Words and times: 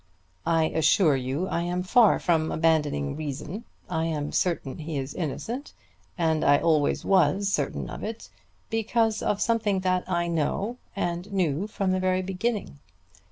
"I 0.47 0.63
assure 0.63 1.15
you 1.15 1.47
I 1.47 1.61
am 1.61 1.83
far 1.83 2.17
from 2.17 2.51
abandoning 2.51 3.15
reason. 3.15 3.65
I 3.87 4.05
am 4.05 4.31
certain 4.31 4.79
he 4.79 4.97
is 4.97 5.13
innocent, 5.13 5.73
and 6.17 6.43
I 6.43 6.57
always 6.57 7.05
was 7.05 7.51
certain 7.53 7.87
of 7.87 8.03
it, 8.03 8.27
because 8.71 9.21
of 9.21 9.39
something 9.39 9.81
that 9.81 10.09
I 10.09 10.25
know, 10.25 10.77
and 10.95 11.31
knew 11.31 11.67
from 11.67 11.91
the 11.91 11.99
very 11.99 12.23
beginning. 12.23 12.79